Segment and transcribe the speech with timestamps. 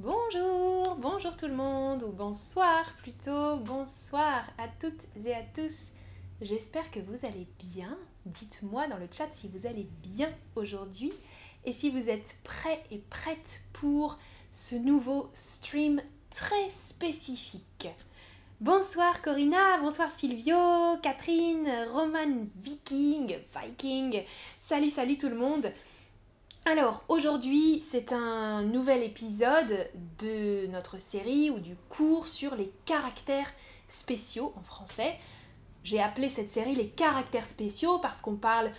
[0.00, 5.90] Bonjour, bonjour tout le monde, ou bonsoir plutôt, bonsoir à toutes et à tous.
[6.40, 7.98] J'espère que vous allez bien.
[8.24, 11.12] Dites-moi dans le chat si vous allez bien aujourd'hui
[11.64, 14.16] et si vous êtes prêts et prêtes pour
[14.52, 17.88] ce nouveau stream très spécifique.
[18.60, 24.22] Bonsoir Corinna, bonsoir Silvio, Catherine, Roman, Viking, Viking.
[24.60, 25.72] Salut, salut tout le monde.
[26.70, 33.50] Alors aujourd'hui c'est un nouvel épisode de notre série ou du cours sur les caractères
[33.88, 35.16] spéciaux en français.
[35.82, 38.70] J'ai appelé cette série les caractères spéciaux parce qu'on parle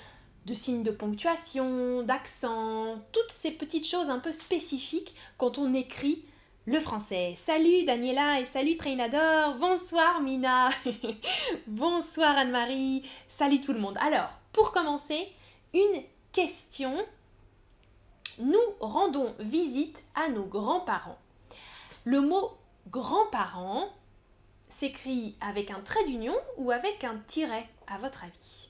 [0.46, 6.26] de signes de ponctuation, d'accent, toutes ces petites choses un peu spécifiques quand on écrit
[6.68, 7.34] le français.
[7.38, 10.70] Salut Daniela et salut Trainador, bonsoir Mina,
[11.66, 13.98] bonsoir Anne-Marie, salut tout le monde.
[14.00, 15.28] Alors, pour commencer,
[15.74, 16.96] une question
[18.40, 21.20] nous rendons visite à nos grands-parents.
[22.06, 22.58] Le mot
[22.90, 23.90] grands-parents
[24.68, 28.70] s'écrit avec un trait d'union ou avec un tiret, à votre avis?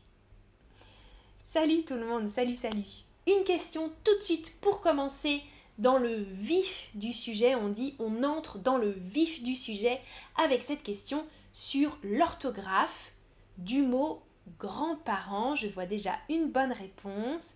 [1.45, 2.85] Salut tout le monde, salut, salut.
[3.27, 5.41] Une question tout de suite pour commencer
[5.77, 7.55] dans le vif du sujet.
[7.55, 9.99] On dit on entre dans le vif du sujet
[10.37, 13.11] avec cette question sur l'orthographe
[13.57, 14.21] du mot
[14.59, 15.55] grands-parents.
[15.55, 17.55] Je vois déjà une bonne réponse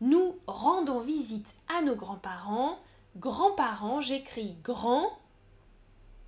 [0.00, 2.78] nous rendons visite à nos grands-parents.
[3.16, 5.18] Grands-parents, j'écris grand,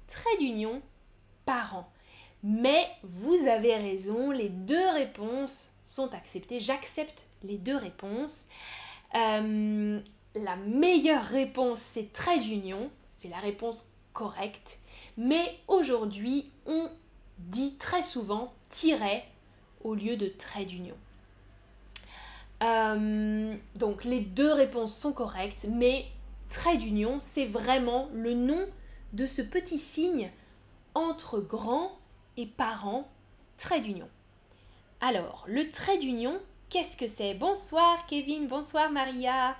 [0.06, 0.82] trait d'union,
[1.44, 1.88] parents.
[2.42, 6.60] Mais vous avez raison, les deux réponses sont acceptées.
[6.60, 8.46] J'accepte les deux réponses.
[9.14, 10.00] Euh,
[10.34, 12.90] la meilleure réponse, c'est trait d'union.
[13.18, 14.80] C'est la réponse correcte.
[15.16, 16.90] Mais aujourd'hui, on
[17.38, 19.24] dit très souvent tiret
[19.84, 20.96] au lieu de trait d'union.
[22.62, 26.06] Euh, donc les deux réponses sont correctes, mais
[26.48, 28.66] trait d'union, c'est vraiment le nom
[29.12, 30.30] de ce petit signe
[30.94, 31.92] entre grand
[32.36, 33.08] et parent,
[33.58, 34.08] trait d'union.
[35.00, 37.34] Alors, le trait d'union, qu'est-ce que c'est?
[37.34, 39.56] Bonsoir Kevin, bonsoir Maria.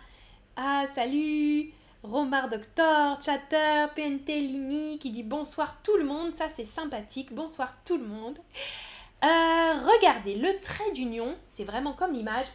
[0.57, 6.65] Ah, salut Romar Doctor, Chatter, PNT Lini qui dit bonsoir tout le monde, ça c'est
[6.65, 8.39] sympathique, bonsoir tout le monde.
[9.25, 9.27] Euh,
[9.97, 12.49] regardez, le trait d'union, c'est vraiment comme l'image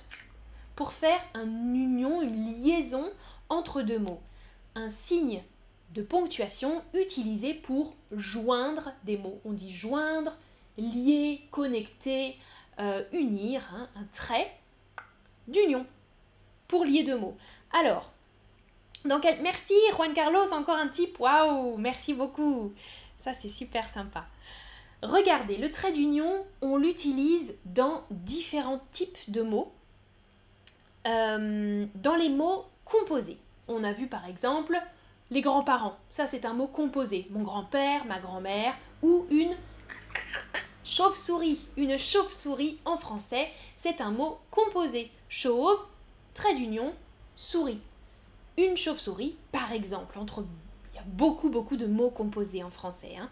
[0.78, 3.12] pour faire une union, une liaison
[3.50, 4.22] entre deux mots.
[4.76, 5.42] Un signe
[5.96, 9.42] de ponctuation utilisé pour joindre des mots.
[9.44, 10.38] On dit joindre,
[10.78, 12.38] lier, connecter,
[12.80, 14.56] euh, unir, hein, un trait
[15.48, 15.86] d'union
[16.68, 17.36] pour lier deux mots.
[17.72, 18.12] Alors,
[19.04, 22.72] donc merci Juan Carlos, encore un type, waouh, merci beaucoup.
[23.20, 24.28] Ça c'est super sympa.
[25.02, 29.74] Regardez, le trait d'union, on l'utilise dans différents types de mots.
[31.08, 33.38] Euh, dans les mots composés,
[33.68, 34.78] on a vu par exemple
[35.32, 35.98] les grands-parents.
[36.10, 37.28] Ça, c'est un mot composé.
[37.32, 39.56] Mon grand-père, ma grand-mère ou une
[40.84, 41.60] chauve-souris.
[41.76, 45.12] Une chauve-souris en français, c'est un mot composé.
[45.30, 45.80] Chauve,
[46.34, 46.94] trait d'union,
[47.36, 47.82] souris.
[48.58, 50.44] Une chauve-souris, par exemple, entre
[50.92, 53.16] il y a beaucoup beaucoup de mots composés en français.
[53.20, 53.30] Hein.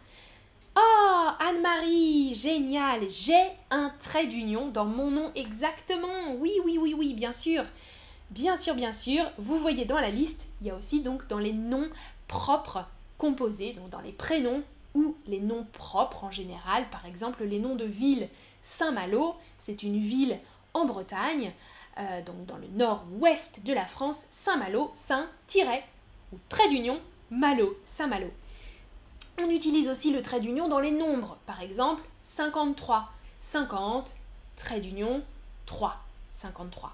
[0.77, 6.33] Oh, Anne-Marie, génial, j'ai un trait d'union dans mon nom exactement.
[6.37, 7.63] Oui, oui, oui, oui, bien sûr.
[8.31, 11.37] Bien sûr, bien sûr, vous voyez dans la liste, il y a aussi donc dans
[11.37, 11.89] les noms
[12.27, 12.85] propres
[13.17, 14.63] composés, donc dans les prénoms
[14.95, 18.27] ou les noms propres en général, par exemple les noms de ville.
[18.63, 20.39] Saint-Malo, c'est une ville
[20.73, 21.53] en Bretagne,
[21.99, 24.23] euh, donc dans le nord-ouest de la France.
[24.31, 25.83] Saint-Malo, Saint-tiret
[26.33, 26.99] ou trait d'union,
[27.29, 28.31] Malo, Saint-Malo.
[29.37, 31.37] On utilise aussi le trait d'union dans les nombres.
[31.45, 33.09] Par exemple, 53.
[33.41, 34.15] 50,
[34.55, 35.21] trait d'union,
[35.65, 35.97] 3.
[36.31, 36.93] 53.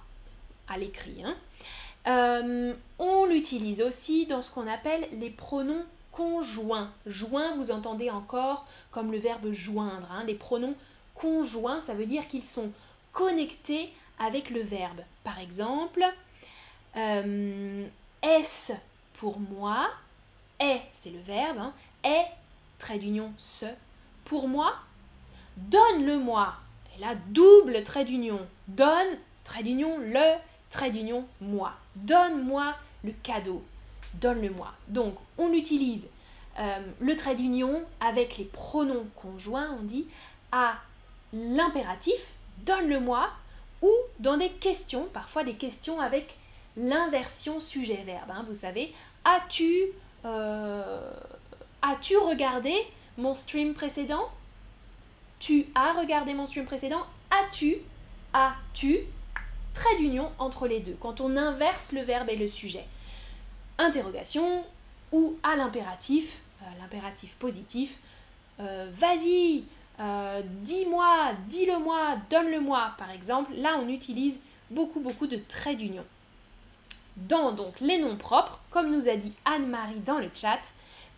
[0.67, 1.23] À l'écrit.
[1.23, 1.35] Hein.
[2.07, 6.91] Euh, on l'utilise aussi dans ce qu'on appelle les pronoms conjoints.
[7.05, 10.07] Joint, vous entendez encore comme le verbe joindre.
[10.11, 10.23] Hein.
[10.25, 10.75] Les pronoms
[11.15, 12.71] conjoints, ça veut dire qu'ils sont
[13.13, 15.01] connectés avec le verbe.
[15.23, 16.03] Par exemple,
[16.97, 17.85] euh,
[18.21, 18.73] est
[19.13, 19.89] pour moi,
[20.59, 21.73] est, c'est le verbe, hein,
[22.03, 22.25] est,
[22.79, 23.65] trait d'union, ce,
[24.25, 24.75] pour moi,
[25.57, 26.53] donne-le-moi.
[26.95, 30.37] Et là, double trait d'union, donne, trait d'union, le,
[30.69, 31.73] trait d'union, moi.
[31.95, 33.63] Donne-moi le cadeau,
[34.15, 34.73] donne-le-moi.
[34.87, 36.09] Donc, on utilise
[36.59, 40.07] euh, le trait d'union avec les pronoms conjoints, on dit,
[40.51, 40.75] à
[41.33, 42.33] l'impératif,
[42.65, 43.29] donne-le-moi,
[43.81, 46.37] ou dans des questions, parfois des questions avec
[46.77, 48.29] l'inversion sujet-verbe.
[48.31, 48.45] Hein.
[48.47, 48.93] vous savez,
[49.25, 49.87] as-tu
[50.25, 51.11] euh,
[51.91, 52.73] As-tu regardé
[53.17, 54.29] mon stream précédent?
[55.39, 57.05] Tu as regardé mon stream précédent?
[57.29, 57.79] As-tu?
[58.31, 58.99] As-tu?
[59.73, 62.85] Trait d'union entre les deux, quand on inverse le verbe et le sujet.
[63.77, 64.63] Interrogation,
[65.11, 67.97] ou à l'impératif, euh, l'impératif positif,
[68.61, 69.65] euh, vas-y,
[69.99, 73.51] euh, dis-moi, dis-le-moi, donne-le-moi, par exemple.
[73.55, 74.39] Là, on utilise
[74.69, 76.05] beaucoup, beaucoup de traits d'union.
[77.17, 80.61] Dans donc les noms propres, comme nous a dit Anne-Marie dans le chat,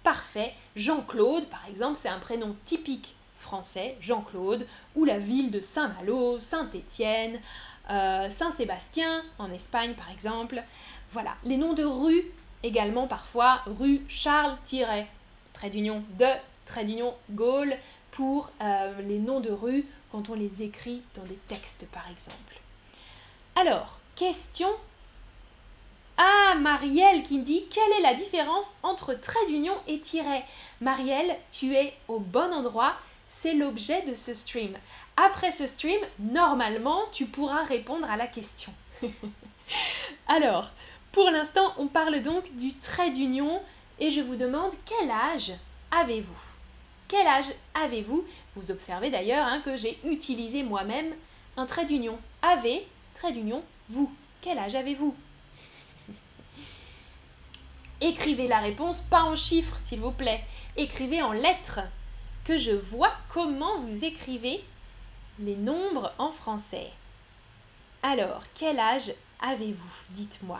[0.04, 6.40] parfait, Jean-Claude, par exemple, c'est un prénom typique français, Jean-Claude, ou la ville de Saint-Malo,
[6.40, 7.40] Saint-Étienne,
[7.88, 10.64] Saint-Sébastien, en Espagne par exemple.
[11.12, 12.26] Voilà, les noms de rues
[12.64, 14.58] également parfois, rue Charles-,
[15.54, 16.26] trait d'union de,
[16.66, 17.76] trait d'union Gaulle,
[18.12, 22.62] pour euh, les noms de rues quand on les écrit dans des textes par exemple.
[23.56, 24.70] Alors, question
[26.18, 30.44] ah, Marielle qui dit quelle est la différence entre trait d'union et tiret?
[30.82, 32.94] Marielle, tu es au bon endroit,
[33.28, 34.74] c'est l'objet de ce stream.
[35.18, 38.72] Après ce stream, normalement, tu pourras répondre à la question.
[40.28, 40.70] Alors,
[41.12, 43.62] pour l'instant, on parle donc du trait d'union
[44.00, 45.54] et je vous demande quel âge
[45.92, 46.40] avez-vous?
[47.08, 48.24] Quel âge avez-vous?
[48.56, 51.14] Vous observez d'ailleurs hein, que j'ai utilisé moi-même
[51.58, 52.18] un trait d'union.
[52.42, 54.12] Avez, trait d'union, vous.
[54.42, 55.16] Quel âge avez-vous?
[58.04, 60.44] Écrivez la réponse, pas en chiffres s'il vous plaît.
[60.76, 61.80] Écrivez en lettres,
[62.44, 64.62] que je vois comment vous écrivez
[65.40, 66.92] les nombres en français.
[68.02, 70.60] Alors, quel âge avez-vous Dites-moi?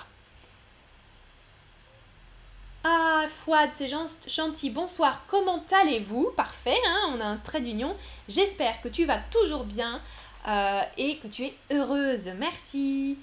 [2.86, 4.70] Ah, Fouad, c'est gentil.
[4.70, 6.32] Bonsoir, comment allez-vous?
[6.38, 7.94] Parfait, hein on a un trait d'union.
[8.30, 10.00] J'espère que tu vas toujours bien
[10.48, 12.32] euh, et que tu es heureuse.
[12.38, 13.18] Merci.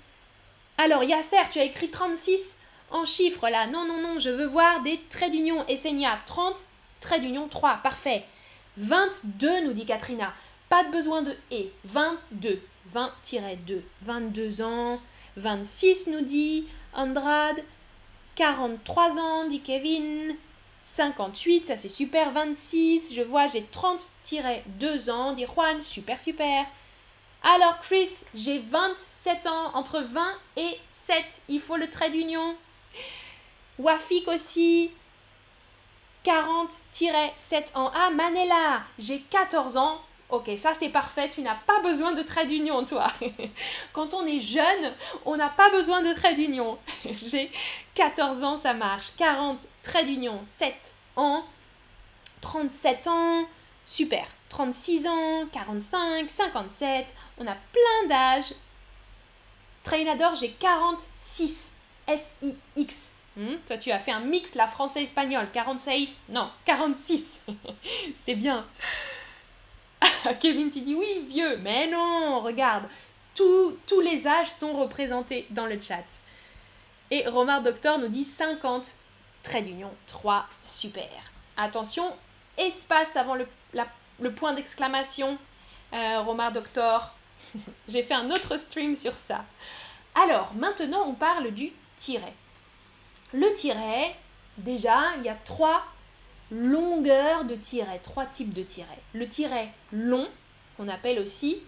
[0.76, 2.59] Alors, Yasser, tu as écrit 36
[2.90, 3.66] en chiffres là.
[3.66, 5.66] Non, non, non, je veux voir des traits d'union.
[5.69, 6.56] Essenia, 30,
[7.00, 7.81] trait d'union 3.
[7.82, 8.25] Parfait.
[8.76, 10.32] 22, nous dit Katrina.
[10.69, 11.72] Pas de besoin de et.
[11.84, 12.60] 22.
[12.94, 13.82] 20-2.
[14.02, 15.00] 22 ans.
[15.37, 17.62] 26, nous dit Andrade.
[18.37, 20.34] 43 ans, dit Kevin.
[20.86, 22.31] 58, ça c'est super.
[22.32, 25.81] 26, je vois, j'ai 30-2 ans, dit Juan.
[25.82, 26.66] Super, super.
[27.43, 30.22] Alors, Chris, j'ai 27 ans, entre 20
[30.56, 31.16] et 7.
[31.48, 32.54] Il faut le trait d'union.
[33.81, 34.91] Wafik aussi,
[36.25, 37.91] 40-7 ans.
[37.94, 40.00] Ah, Manela, j'ai 14 ans.
[40.29, 43.09] Ok, ça c'est parfait, tu n'as pas besoin de trait d'union, toi.
[43.93, 44.94] Quand on est jeune,
[45.25, 46.79] on n'a pas besoin de trait d'union.
[47.05, 47.50] j'ai
[47.94, 49.17] 14 ans, ça marche.
[49.17, 50.75] 40, trait d'union, 7
[51.17, 51.43] ans.
[52.43, 53.44] 37 ans,
[53.85, 54.27] super.
[54.50, 58.55] 36 ans, 45, 57, on a plein d'âges.
[59.82, 61.73] Trainador, j'ai 46.
[62.06, 63.11] S-I-X.
[63.37, 65.49] Hmm, toi, tu as fait un mix, la français-espagnol.
[65.53, 67.41] 46, non, 46.
[68.25, 68.67] C'est bien.
[70.41, 71.56] Kevin, tu dis oui, vieux.
[71.59, 72.85] Mais non, regarde.
[73.35, 76.05] Tous, tous les âges sont représentés dans le chat.
[77.11, 78.94] Et Romar Doctor nous dit 50.
[79.43, 80.47] Trait d'union 3.
[80.61, 81.09] Super.
[81.56, 82.12] Attention,
[82.59, 83.47] espace avant le,
[84.21, 85.38] le point d'exclamation.
[85.94, 87.15] Euh, Romar Doctor.
[87.88, 89.44] J'ai fait un autre stream sur ça.
[90.15, 92.35] Alors, maintenant, on parle du tiret.
[93.32, 94.17] Le tiret,
[94.59, 95.85] déjà, il y a trois
[96.50, 98.99] longueurs de tiret, trois types de tiret.
[99.12, 100.29] Le tiret long,
[100.77, 101.59] qu'on appelle aussi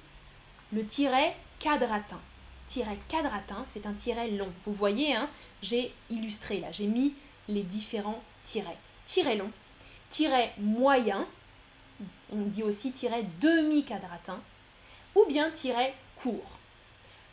[0.72, 2.20] le tiret quadratin.
[2.66, 4.52] Tiret quadratin, c'est un tiret long.
[4.66, 5.28] Vous voyez, hein,
[5.62, 7.14] j'ai illustré là, j'ai mis
[7.48, 8.78] les différents tirets.
[9.04, 9.50] Tiret long,
[10.10, 11.26] tiret moyen,
[12.32, 14.40] on dit aussi tiret demi-quadratin,
[15.14, 16.58] ou bien tiret court.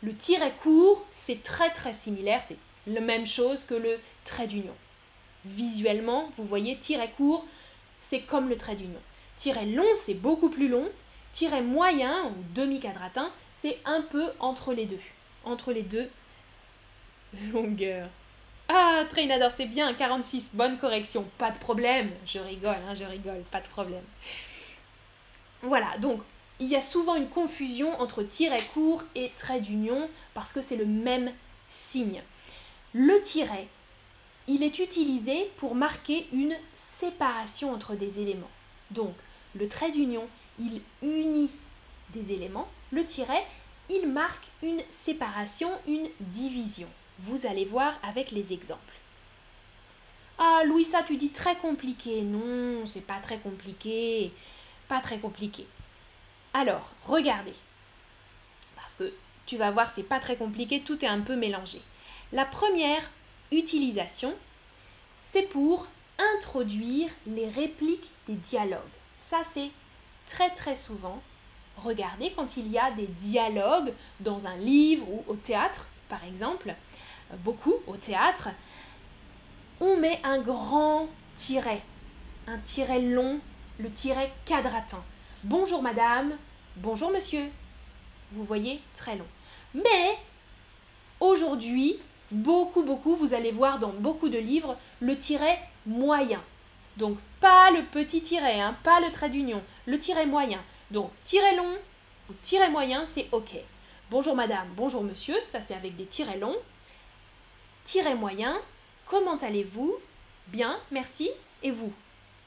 [0.02, 4.74] Le tiret court, c'est très très similaire, c'est la même chose que le trait d'union.
[5.44, 7.46] Visuellement, vous voyez, tiret court,
[7.98, 9.00] c'est comme le trait d'union.
[9.36, 10.88] Tiret long, c'est beaucoup plus long.
[11.32, 15.00] Tiret moyen ou demi-quadratin, c'est un peu entre les deux.
[15.44, 16.10] Entre les deux
[17.52, 18.08] longueurs.
[18.68, 22.10] Ah, Trainador, c'est bien, 46, bonne correction, pas de problème.
[22.26, 24.04] Je rigole, hein, je rigole, pas de problème.
[25.62, 26.20] Voilà, donc
[26.60, 30.76] il y a souvent une confusion entre tiret court et trait d'union parce que c'est
[30.76, 31.32] le même
[31.68, 32.22] signe.
[32.94, 33.66] Le tiret,
[34.48, 38.50] il est utilisé pour marquer une séparation entre des éléments.
[38.90, 39.14] Donc,
[39.54, 40.26] le trait d'union,
[40.58, 41.50] il unit
[42.14, 42.68] des éléments.
[42.92, 43.46] Le tiret,
[43.88, 46.88] il marque une séparation, une division.
[47.20, 48.80] Vous allez voir avec les exemples.
[50.38, 52.22] Ah, Louisa, tu dis très compliqué.
[52.22, 54.32] Non, c'est pas très compliqué.
[54.88, 55.66] Pas très compliqué.
[56.54, 57.54] Alors, regardez.
[58.74, 59.12] Parce que
[59.46, 61.80] tu vas voir, c'est pas très compliqué, tout est un peu mélangé.
[62.32, 63.10] La première
[63.52, 64.34] utilisation,
[65.22, 65.86] c'est pour
[66.36, 68.80] introduire les répliques des dialogues.
[69.20, 69.70] Ça, c'est
[70.26, 71.22] très très souvent.
[71.76, 76.74] Regardez quand il y a des dialogues dans un livre ou au théâtre, par exemple,
[77.38, 78.48] beaucoup au théâtre,
[79.80, 81.82] on met un grand tiret,
[82.46, 83.40] un tiret long,
[83.78, 85.02] le tiret quadratin.
[85.44, 86.36] Bonjour madame,
[86.76, 87.46] bonjour monsieur.
[88.32, 89.26] Vous voyez, très long.
[89.74, 90.18] Mais
[91.18, 91.98] aujourd'hui,
[92.30, 96.42] beaucoup, beaucoup, vous allez voir dans beaucoup de livres, le tiret moyen.
[96.96, 100.60] Donc pas le petit tiret, hein, pas le trait d'union, le tiret moyen.
[100.90, 101.76] Donc tiret long
[102.28, 103.56] ou tiret moyen, c'est OK.
[104.10, 106.56] Bonjour madame, bonjour monsieur, ça c'est avec des tirets longs.
[107.84, 108.60] Tiret moyen,
[109.06, 109.94] comment allez-vous?
[110.48, 111.30] Bien, merci.
[111.62, 111.92] Et vous?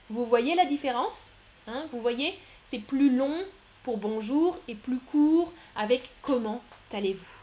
[0.09, 1.31] Vous voyez la différence?
[1.67, 3.43] Hein Vous voyez, c'est plus long
[3.83, 6.61] pour bonjour et plus court avec comment
[6.91, 7.42] allez-vous?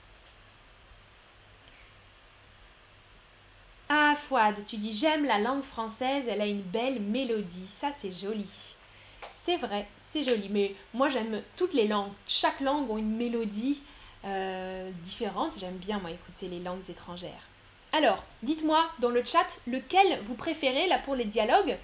[3.92, 8.12] Ah Fouad, tu dis j'aime la langue française, elle a une belle mélodie, ça c'est
[8.12, 8.48] joli.
[9.42, 12.12] C'est vrai, c'est joli, mais moi j'aime toutes les langues.
[12.28, 13.82] Chaque langue a une mélodie
[14.24, 15.54] euh, différente.
[15.58, 17.48] J'aime bien moi écouter les langues étrangères.
[17.92, 21.76] Alors, dites-moi dans le chat lequel vous préférez là pour les dialogues?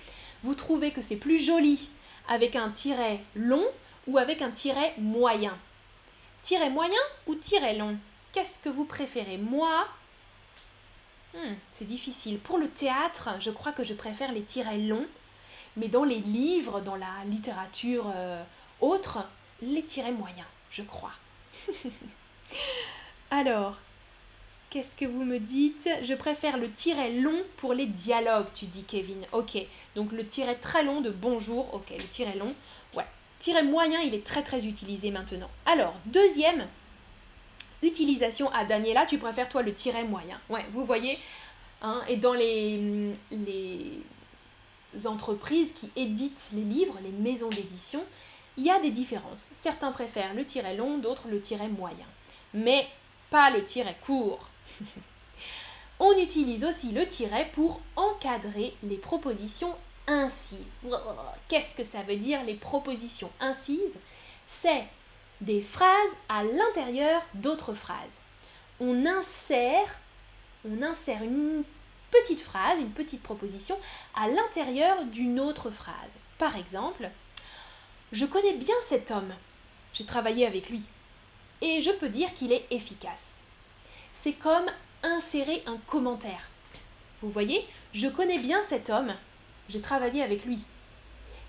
[0.45, 1.89] Vous trouvez que c'est plus joli
[2.29, 3.65] avec un tiret long
[4.07, 5.59] ou avec un tiret moyen?
[6.45, 7.97] Tiret moyen ou tiret long?
[8.33, 9.89] Qu'est-ce que vous préférez Moi,
[11.37, 12.39] Hmm, c'est difficile.
[12.39, 15.07] Pour le théâtre, je crois que je préfère les tirets longs,
[15.77, 18.43] mais dans les livres, dans la littérature euh,
[18.81, 19.19] autre,
[19.61, 21.13] les tirets moyens, je crois.
[23.31, 23.77] Alors,
[24.71, 25.91] qu'est-ce que vous me dites?
[26.03, 29.27] Je préfère le tiret long pour les dialogues, tu dis Kevin.
[29.33, 29.59] Ok,
[29.95, 32.55] donc le tiret très long de bonjour, ok, le tiret long,
[32.95, 33.07] ouais.
[33.41, 35.51] Tiret moyen, il est très très utilisé maintenant.
[35.67, 36.67] Alors, deuxième,
[37.83, 40.41] utilisation à Daniela, tu préfères toi le tiret moyen?
[40.49, 41.19] Ouais, vous voyez,
[41.83, 48.03] hein, et dans les, les entreprises qui éditent les livres, les maisons d'édition,
[48.57, 49.51] il y a des différences.
[49.55, 52.07] Certains préfèrent le tiret long, d'autres le tiret moyen.
[52.55, 52.87] Mais
[53.31, 54.49] pas le tiret court.
[55.99, 59.75] On utilise aussi le tiret pour encadrer les propositions
[60.07, 60.75] incises.
[61.49, 63.99] Qu'est-ce que ça veut dire les propositions incises?
[64.47, 64.85] C'est
[65.41, 67.97] des phrases à l'intérieur d'autres phrases.
[68.81, 69.89] On insère,
[70.65, 71.65] une
[72.11, 73.79] petite phrase, une petite proposition
[74.15, 75.95] à l'intérieur d'une autre phrase.
[76.39, 77.11] Par exemple,
[78.13, 79.33] je connais bien cet homme.
[79.93, 80.83] J'ai travaillé avec lui.
[81.63, 83.43] Et je peux dire qu'il est efficace.
[84.13, 84.67] C'est comme
[85.03, 86.51] insérer un commentaire.
[87.23, 89.15] Vous voyez, je connais bien cet homme.
[89.69, 90.59] J'ai travaillé avec lui.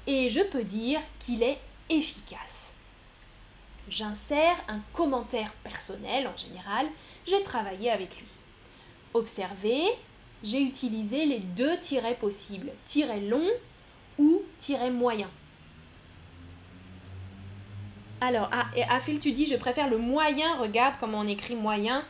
[0.08, 2.67] Et je peux dire qu'il est efficace
[3.90, 6.88] j'insère un commentaire personnel en général,
[7.26, 8.28] j'ai travaillé avec lui.
[9.14, 9.84] Observez,
[10.44, 13.48] j'ai utilisé les deux tirets possibles, tiret long
[14.18, 15.30] ou tiret moyen.
[18.20, 22.04] Alors, ah, et Afil, tu dis, je préfère le moyen, regarde comment on écrit moyen,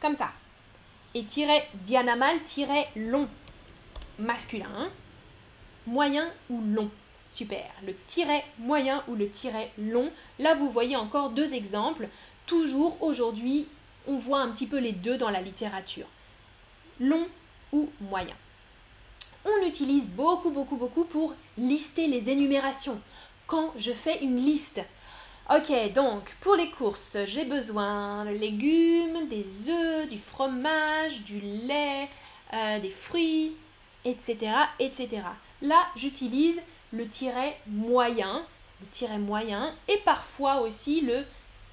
[0.00, 0.30] comme ça.
[1.14, 3.28] Et tiret dianamal, tiret long,
[4.18, 4.90] masculin,
[5.86, 6.90] moyen ou long.
[7.28, 7.70] Super.
[7.86, 10.10] Le tiret moyen ou le tiret long.
[10.38, 12.08] Là, vous voyez encore deux exemples.
[12.46, 13.68] Toujours aujourd'hui,
[14.06, 16.06] on voit un petit peu les deux dans la littérature.
[16.98, 17.26] Long
[17.72, 18.34] ou moyen.
[19.44, 23.00] On utilise beaucoup, beaucoup, beaucoup pour lister les énumérations.
[23.46, 24.80] Quand je fais une liste.
[25.54, 32.08] Ok, donc pour les courses, j'ai besoin de légumes, des œufs, du fromage, du lait,
[32.52, 33.56] euh, des fruits,
[34.04, 34.36] etc.,
[34.78, 35.22] etc.
[35.62, 36.60] Là, j'utilise
[36.92, 38.44] le tiret moyen,
[38.80, 41.24] le tiret moyen, et parfois aussi le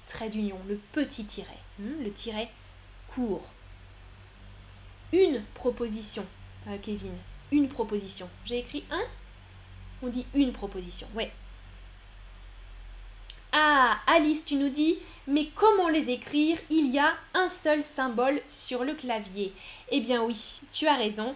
[0.06, 2.48] trait d'union, le petit tiret, hmm, le tiret
[3.08, 3.46] court.
[5.12, 6.26] Une proposition,
[6.68, 7.14] euh, Kevin,
[7.52, 8.28] une proposition.
[8.44, 9.02] J'ai écrit un?
[10.02, 11.32] On dit une proposition, ouais.
[13.52, 16.58] Ah, Alice, tu nous dis, mais comment les écrire?
[16.68, 19.54] Il y a un seul symbole sur le clavier.
[19.90, 21.34] Eh bien oui, tu as raison.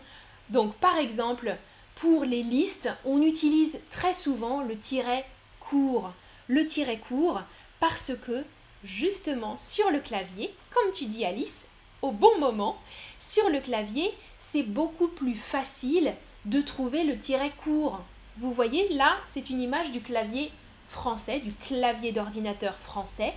[0.50, 1.56] Donc par exemple,
[2.00, 5.26] pour les listes, on utilise très souvent le tiret
[5.60, 6.12] court.
[6.48, 7.42] Le tiret court
[7.78, 8.42] parce que
[8.84, 11.66] justement sur le clavier, comme tu dis Alice,
[12.00, 12.80] au bon moment,
[13.18, 16.14] sur le clavier, c'est beaucoup plus facile
[16.46, 18.00] de trouver le tiret court.
[18.38, 20.50] Vous voyez, là, c'est une image du clavier
[20.88, 23.34] français, du clavier d'ordinateur français,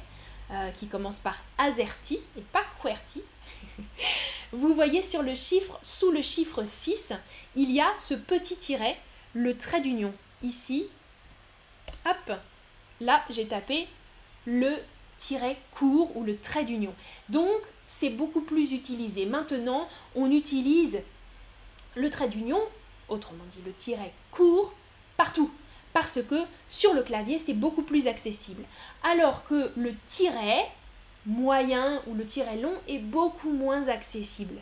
[0.52, 2.64] euh, qui commence par AZERTY et pas
[4.52, 7.14] Vous voyez sur le chiffre, sous le chiffre 6,
[7.56, 8.98] il y a ce petit tiret,
[9.34, 10.14] le trait d'union.
[10.42, 10.88] Ici,
[12.06, 12.38] hop,
[13.00, 13.88] là j'ai tapé
[14.46, 14.76] le
[15.18, 16.94] tiret court ou le trait d'union.
[17.30, 19.26] Donc c'est beaucoup plus utilisé.
[19.26, 21.02] Maintenant, on utilise
[21.96, 22.60] le trait d'union,
[23.08, 24.74] autrement dit le tiret court,
[25.18, 25.52] partout.
[25.94, 28.64] Parce que sur le clavier, c'est beaucoup plus accessible.
[29.04, 30.70] Alors que le tiret,
[31.26, 34.60] moyen ou le tiret long est beaucoup moins accessible.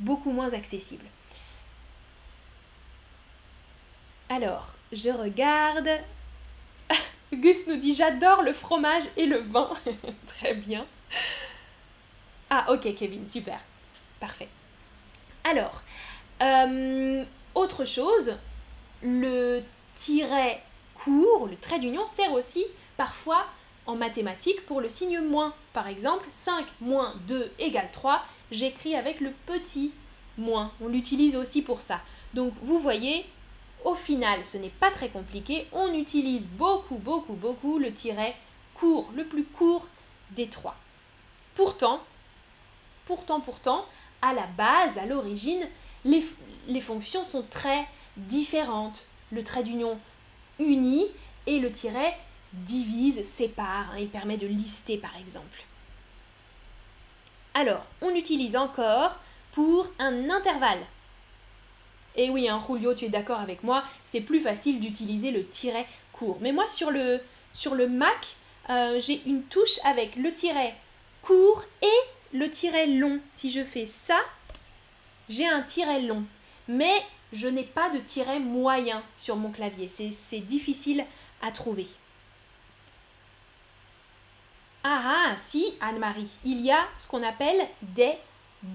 [0.00, 1.04] Beaucoup moins accessible.
[4.28, 5.88] Alors, je regarde.
[7.32, 9.70] Gus nous dit j'adore le fromage et le vin.
[10.26, 10.86] Très bien.
[12.50, 13.60] Ah ok Kevin, super.
[14.20, 14.48] Parfait.
[15.44, 15.82] Alors,
[16.42, 17.24] euh,
[17.54, 18.36] autre chose,
[19.02, 19.62] le
[19.96, 20.62] tiret
[20.94, 22.64] court, le trait d'union, sert aussi
[22.96, 23.46] parfois
[23.86, 25.54] en mathématiques pour le signe moins.
[25.72, 29.92] Par exemple, 5 moins 2 égale 3, j'écris avec le petit
[30.38, 30.72] moins.
[30.80, 32.00] On l'utilise aussi pour ça.
[32.34, 33.24] Donc vous voyez,
[33.84, 35.66] au final, ce n'est pas très compliqué.
[35.72, 38.34] On utilise beaucoup, beaucoup, beaucoup le tiret
[38.74, 39.86] court, le plus court
[40.30, 40.76] des trois.
[41.54, 42.00] Pourtant,
[43.06, 43.86] pourtant, pourtant,
[44.22, 45.68] à la base, à l'origine,
[46.04, 46.24] les,
[46.66, 47.86] les fonctions sont très
[48.16, 49.04] différentes.
[49.30, 49.98] Le trait d'union
[50.58, 51.06] unit
[51.46, 52.16] et le tiret
[52.66, 53.90] divise, sépare.
[53.92, 55.64] Hein, il permet de lister par exemple.
[57.54, 59.16] Alors, on utilise encore
[59.52, 60.84] pour un intervalle.
[62.16, 65.86] Et oui, hein, Julio, tu es d'accord avec moi, c'est plus facile d'utiliser le tiret
[66.12, 66.38] court.
[66.40, 67.20] Mais moi, sur le,
[67.52, 68.36] sur le Mac,
[68.70, 70.74] euh, j'ai une touche avec le tiret
[71.22, 73.20] court et le tiret long.
[73.30, 74.18] Si je fais ça,
[75.28, 76.24] j'ai un tiret long.
[76.68, 79.88] Mais je n'ai pas de tiret moyen sur mon clavier.
[79.88, 81.04] C'est difficile
[81.42, 81.86] à trouver.
[84.86, 88.18] Ah ah, si, Anne-Marie, il y a ce qu'on appelle des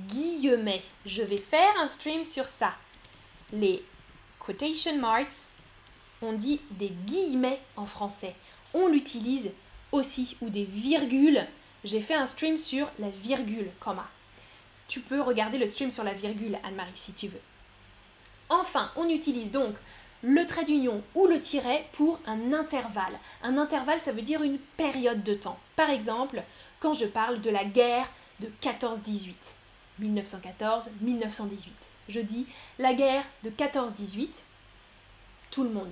[0.08, 0.82] guillemets.
[1.06, 2.74] Je vais faire un stream sur ça.
[3.54, 3.86] Les
[4.40, 5.54] quotation marks,
[6.24, 8.34] on dit des guillemets en français.
[8.74, 9.52] On l'utilise
[9.92, 11.46] aussi, ou des virgules.
[11.84, 14.08] J'ai fait un stream sur la virgule, comma.
[14.88, 17.42] Tu peux regarder le stream sur la virgule, Anne-Marie, si tu veux.
[18.50, 19.76] Enfin, on utilise donc
[20.24, 23.18] le trait d'union ou le tiret pour un intervalle.
[23.42, 25.60] Un intervalle, ça veut dire une période de temps.
[25.76, 26.44] Par exemple,
[26.80, 28.10] quand je parle de la guerre
[28.40, 29.34] de 14-18,
[30.02, 31.70] 1914-1918,
[32.10, 32.46] je dis
[32.80, 34.44] la guerre de 14-18,
[35.52, 35.92] tout le monde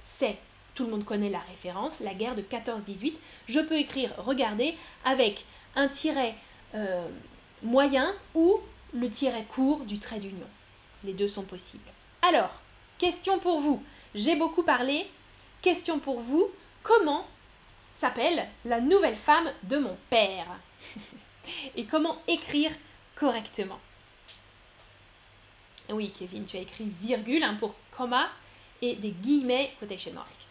[0.00, 0.38] sait,
[0.74, 3.14] tout le monde connaît la référence, la guerre de 14-18.
[3.46, 6.34] Je peux écrire, regardez, avec un tiret
[6.74, 7.06] euh,
[7.62, 8.60] moyen ou
[8.92, 10.46] le tiret court du trait d'union.
[11.04, 11.90] Les deux sont possibles.
[12.22, 12.60] Alors,
[12.98, 13.82] question pour vous.
[14.14, 15.06] J'ai beaucoup parlé.
[15.62, 16.48] Question pour vous.
[16.82, 17.26] Comment
[17.90, 20.46] s'appelle la nouvelle femme de mon père
[21.76, 22.70] Et comment écrire
[23.16, 23.80] correctement?
[25.90, 28.28] Oui, Kevin, tu as écrit virgule hein, pour comma
[28.80, 30.43] et des guillemets quotation mark.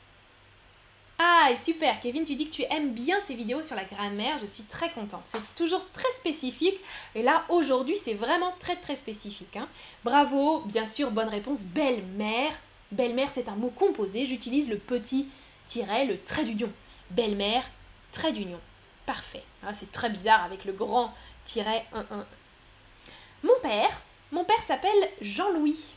[1.26, 4.46] Ah, super, Kevin, tu dis que tu aimes bien ces vidéos sur la grammaire, je
[4.46, 5.22] suis très contente.
[5.24, 6.78] C'est toujours très spécifique,
[7.16, 9.56] et là, aujourd'hui, c'est vraiment très très spécifique.
[9.56, 9.70] Hein.
[10.04, 12.52] Bravo, bien sûr, bonne réponse, belle-mère.
[12.92, 15.30] Belle-mère, c'est un mot composé, j'utilise le petit
[15.66, 16.70] tiret, le trait d'union.
[17.10, 17.64] Belle-mère,
[18.12, 18.60] trait d'union.
[19.06, 19.44] Parfait.
[19.66, 21.14] Ah, c'est très bizarre avec le grand
[21.46, 22.04] tiret 1-1.
[23.44, 24.02] Mon père,
[24.34, 25.96] mon père s'appelle Jean-Louis.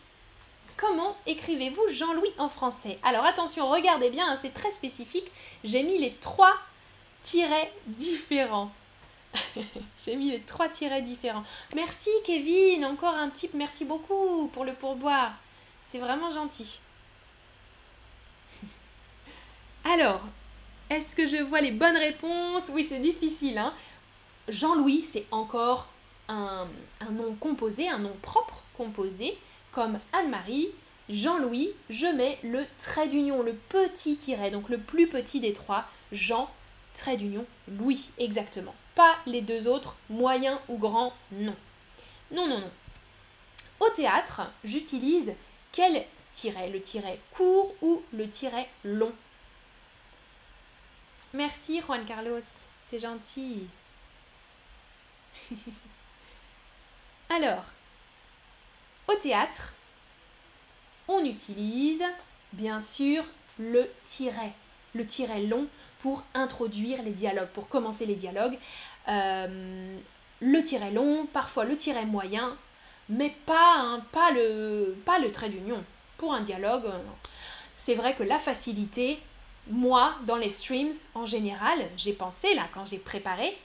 [0.76, 2.98] Comment écrivez-vous Jean-Louis en français?
[3.02, 5.30] Alors attention, regardez bien, hein, c'est très spécifique.
[5.64, 6.52] J'ai mis les trois
[7.22, 8.70] tirets différents.
[10.04, 11.44] J'ai mis les trois tirets différents.
[11.74, 15.32] Merci Kevin, encore un type, merci beaucoup pour le pourboire.
[15.88, 16.80] C'est vraiment gentil.
[19.84, 20.20] Alors,
[20.90, 22.70] est-ce que je vois les bonnes réponses?
[22.70, 23.56] Oui, c'est difficile.
[23.56, 23.72] Hein
[24.48, 25.88] Jean-Louis, c'est encore
[26.28, 26.66] un,
[27.00, 29.38] un nom composé, un nom propre composé
[29.76, 30.70] comme Anne-Marie,
[31.10, 35.84] Jean-Louis, je mets le trait d'union, le petit tiret, donc le plus petit des trois,
[36.12, 36.50] Jean,
[36.94, 38.74] trait d'union, Louis, exactement.
[38.94, 41.54] Pas les deux autres, moyen ou grand, non.
[42.30, 42.70] Non, non, non.
[43.80, 45.34] Au théâtre, j'utilise
[45.72, 46.70] quel tiret?
[46.70, 49.12] Le tiret court ou le tiret long?
[51.34, 52.40] Merci Juan Carlos,
[52.88, 53.66] c'est gentil.
[57.28, 57.64] Alors,
[59.08, 59.74] au théâtre,
[61.08, 62.04] on utilise
[62.52, 63.24] bien sûr
[63.58, 64.52] le tiret,
[64.94, 65.66] le tiret long
[66.00, 68.58] pour introduire les dialogues, pour commencer les dialogues.
[69.08, 69.96] Euh,
[70.40, 72.56] le tiret long, parfois le tiret moyen,
[73.08, 75.82] mais pas, pas, le, pas le trait d'union.
[76.18, 76.98] Pour un dialogue, euh,
[77.76, 79.18] c'est vrai que la facilité,
[79.68, 83.56] moi, dans les streams, en général, j'ai pensé là, quand j'ai préparé,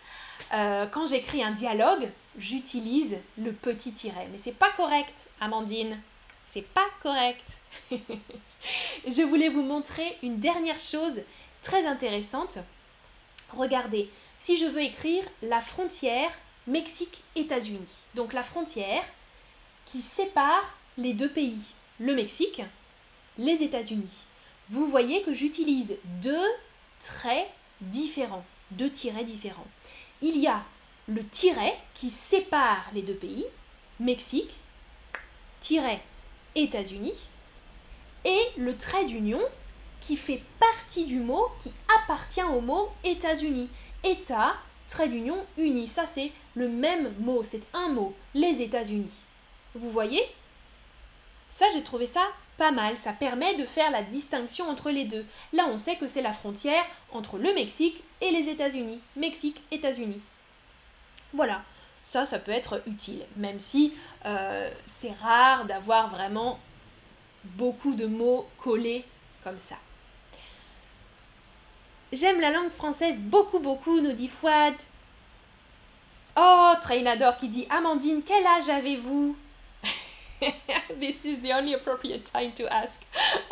[0.53, 4.27] euh, quand j'écris un dialogue, j'utilise le petit tiret.
[4.31, 5.99] Mais c'est pas correct, Amandine.
[6.47, 7.59] C'est pas correct.
[9.07, 11.21] Je voulais vous montrer une dernière chose
[11.61, 12.57] très intéressante.
[13.51, 16.31] Regardez, si je veux écrire la frontière
[16.67, 17.79] Mexique-États-Unis,
[18.15, 19.03] donc la frontière
[19.85, 21.61] qui sépare les deux pays,
[21.99, 22.61] le Mexique,
[23.37, 24.25] les États-Unis,
[24.69, 26.47] vous voyez que j'utilise deux
[26.99, 27.47] traits
[27.81, 29.67] différents, deux tirets différents
[30.21, 30.63] il y a
[31.07, 33.45] le tiret qui sépare les deux pays,
[33.99, 34.55] Mexique,
[35.61, 36.01] tiret
[36.55, 37.15] États-Unis,
[38.25, 39.41] et le trait d'union
[40.01, 43.69] qui fait partie du mot, qui appartient au mot États-Unis.
[44.03, 44.55] État,
[44.89, 45.87] trait d'union, uni.
[45.87, 49.11] Ça, c'est le même mot, c'est un mot, les États-Unis.
[49.75, 50.23] Vous voyez?
[51.49, 52.27] Ça, j'ai trouvé ça
[52.61, 52.95] pas mal.
[52.95, 55.25] Ça permet de faire la distinction entre les deux.
[55.51, 58.99] Là, on sait que c'est la frontière entre le Mexique et les États-Unis.
[59.15, 60.21] Mexique, États-Unis.
[61.33, 61.63] Voilà.
[62.03, 63.95] Ça, ça peut être utile, même si
[64.27, 66.59] euh, c'est rare d'avoir vraiment
[67.45, 69.05] beaucoup de mots collés
[69.43, 69.77] comme ça.
[72.13, 74.75] J'aime la langue française beaucoup, beaucoup, nous dit Fouad.
[76.37, 79.35] Oh, Trainador qui dit Amandine, quel âge avez-vous?
[80.99, 83.01] This is the only appropriate time to ask.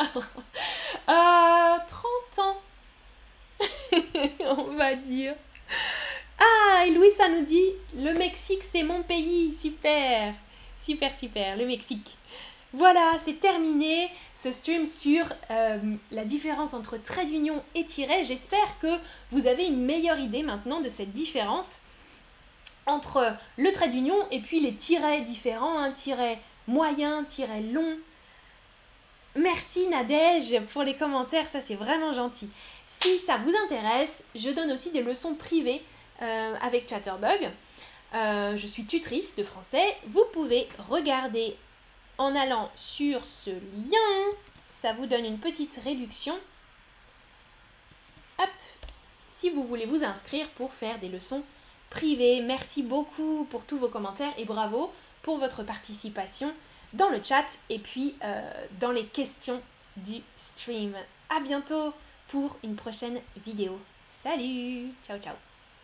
[0.00, 2.56] euh, 30 ans.
[4.58, 5.34] On va dire.
[6.38, 9.54] Ah, et Louis, ça nous dit le Mexique, c'est mon pays.
[9.54, 10.34] Super.
[10.76, 11.56] Super, super.
[11.56, 12.16] Le Mexique.
[12.72, 15.78] Voilà, c'est terminé ce stream sur euh,
[16.12, 18.22] la différence entre trait d'union et tiret.
[18.22, 18.96] J'espère que
[19.32, 21.80] vous avez une meilleure idée maintenant de cette différence
[22.86, 26.38] entre le trait d'union et puis les tirets différents, un tiret
[27.72, 27.98] long.
[29.36, 32.50] Merci Nadège pour les commentaires, ça c'est vraiment gentil.
[32.86, 35.82] Si ça vous intéresse, je donne aussi des leçons privées
[36.22, 37.50] euh, avec Chatterbug.
[38.12, 39.96] Euh, je suis tutrice de français.
[40.08, 41.56] Vous pouvez regarder
[42.18, 44.36] en allant sur ce lien,
[44.68, 46.34] ça vous donne une petite réduction.
[48.38, 48.50] Hop,
[49.38, 51.42] si vous voulez vous inscrire pour faire des leçons
[51.88, 52.40] privées.
[52.42, 56.52] Merci beaucoup pour tous vos commentaires et bravo pour votre participation
[56.92, 59.60] dans le chat et puis euh, dans les questions
[59.96, 60.94] du stream.
[61.28, 61.92] A bientôt
[62.28, 63.78] pour une prochaine vidéo.
[64.22, 65.49] Salut Ciao ciao